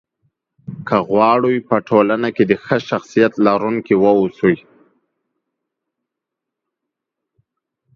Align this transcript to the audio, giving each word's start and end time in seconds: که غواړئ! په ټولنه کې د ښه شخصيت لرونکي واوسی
که 0.87 0.97
غواړئ! 1.09 1.55
په 1.69 1.75
ټولنه 1.87 2.29
کې 2.35 2.43
د 2.49 2.53
ښه 2.63 2.77
شخصيت 2.89 3.33
لرونکي 3.45 3.95
واوسی 3.97 4.55